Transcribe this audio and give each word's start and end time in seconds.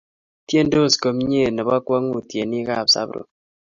Tyendos 0.47 0.93
komnye 1.01 1.43
ne 1.51 1.61
po 1.67 1.75
kwong'ut 1.85 2.25
tyenik 2.29 2.67
ap 2.79 2.87
Zabron. 2.93 3.27